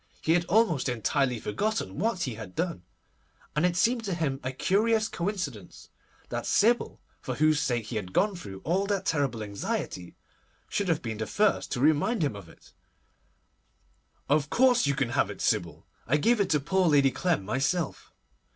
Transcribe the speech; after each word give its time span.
He 0.23 0.31
had 0.31 0.45
almost 0.45 0.89
entirely 0.89 1.39
forgotten 1.39 1.99
what 1.99 2.23
he 2.23 2.33
had 2.33 2.55
done, 2.55 2.81
and 3.55 3.67
it 3.67 3.77
seemed 3.77 4.03
to 4.05 4.15
him 4.15 4.39
a 4.43 4.51
curious 4.51 5.07
coincidence 5.07 5.89
that 6.29 6.47
Sybil, 6.47 6.99
for 7.21 7.35
whose 7.35 7.59
sake 7.59 7.85
he 7.85 7.97
had 7.97 8.11
gone 8.11 8.35
through 8.35 8.61
all 8.63 8.87
that 8.87 9.05
terrible 9.05 9.43
anxiety, 9.43 10.15
should 10.67 10.87
have 10.87 11.03
been 11.03 11.19
the 11.19 11.27
first 11.27 11.71
to 11.73 11.79
remind 11.79 12.23
him 12.23 12.35
of 12.35 12.49
it. 12.49 12.73
'Of 14.27 14.49
course 14.49 14.87
you 14.87 14.95
can 14.95 15.09
have 15.09 15.29
it, 15.29 15.39
Sybil. 15.39 15.85
I 16.07 16.17
gave 16.17 16.39
it 16.39 16.49
to 16.49 16.59
poor 16.59 16.87
Lady 16.89 17.11
Clem 17.11 17.45
myself. 17.45 18.11